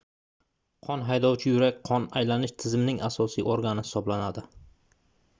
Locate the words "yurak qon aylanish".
1.51-2.55